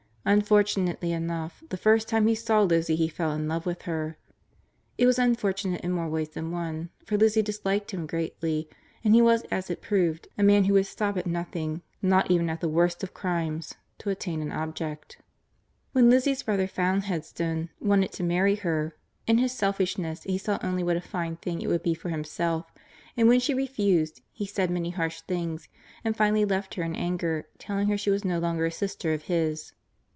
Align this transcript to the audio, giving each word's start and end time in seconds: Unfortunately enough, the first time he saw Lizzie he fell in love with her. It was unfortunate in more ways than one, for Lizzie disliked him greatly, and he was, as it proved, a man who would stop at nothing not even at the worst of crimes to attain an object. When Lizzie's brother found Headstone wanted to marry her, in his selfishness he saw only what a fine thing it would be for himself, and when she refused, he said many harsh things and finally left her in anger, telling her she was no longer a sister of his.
Unfortunately 0.23 1.11
enough, 1.13 1.63
the 1.69 1.77
first 1.77 2.07
time 2.07 2.27
he 2.27 2.35
saw 2.35 2.61
Lizzie 2.61 2.95
he 2.95 3.07
fell 3.07 3.31
in 3.31 3.47
love 3.47 3.65
with 3.65 3.81
her. 3.81 4.17
It 4.95 5.07
was 5.07 5.17
unfortunate 5.17 5.81
in 5.81 5.91
more 5.91 6.07
ways 6.07 6.29
than 6.29 6.51
one, 6.51 6.91
for 7.07 7.17
Lizzie 7.17 7.41
disliked 7.41 7.89
him 7.89 8.05
greatly, 8.05 8.69
and 9.03 9.15
he 9.15 9.21
was, 9.23 9.41
as 9.49 9.71
it 9.71 9.81
proved, 9.81 10.27
a 10.37 10.43
man 10.43 10.65
who 10.65 10.73
would 10.73 10.85
stop 10.85 11.17
at 11.17 11.25
nothing 11.25 11.81
not 12.03 12.29
even 12.29 12.51
at 12.51 12.61
the 12.61 12.69
worst 12.69 13.01
of 13.01 13.15
crimes 13.15 13.73
to 13.97 14.11
attain 14.11 14.43
an 14.43 14.51
object. 14.51 15.17
When 15.91 16.11
Lizzie's 16.11 16.43
brother 16.43 16.67
found 16.67 17.05
Headstone 17.05 17.69
wanted 17.79 18.11
to 18.11 18.23
marry 18.23 18.53
her, 18.57 18.95
in 19.25 19.39
his 19.39 19.53
selfishness 19.53 20.21
he 20.21 20.37
saw 20.37 20.59
only 20.61 20.83
what 20.83 20.97
a 20.97 21.01
fine 21.01 21.37
thing 21.37 21.63
it 21.63 21.67
would 21.67 21.81
be 21.81 21.95
for 21.95 22.09
himself, 22.09 22.71
and 23.17 23.27
when 23.27 23.39
she 23.39 23.55
refused, 23.55 24.21
he 24.31 24.45
said 24.45 24.69
many 24.69 24.91
harsh 24.91 25.21
things 25.21 25.67
and 26.03 26.15
finally 26.15 26.45
left 26.45 26.75
her 26.75 26.83
in 26.83 26.93
anger, 26.95 27.47
telling 27.57 27.87
her 27.87 27.97
she 27.97 28.11
was 28.11 28.23
no 28.23 28.37
longer 28.37 28.67
a 28.67 28.71
sister 28.71 29.13
of 29.13 29.23
his. 29.23 29.73